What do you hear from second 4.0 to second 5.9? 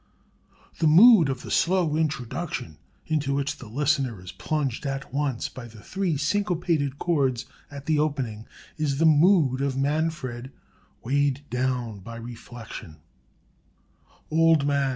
is plunged at once by the